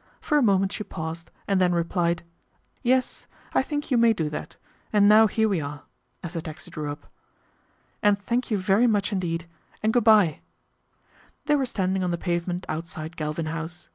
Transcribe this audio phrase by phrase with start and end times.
[0.22, 2.22] 'For a moment she paused and then replied'
[2.82, 4.56] Yes, I think you may do that,
[4.90, 5.82] and now here we are,"
[6.22, 7.12] as the taxi drew up,"
[8.02, 9.44] and thank you very much indeed,
[9.82, 10.40] and good bye."
[11.44, 13.90] They were stand ing on the pavement outside Galvin House.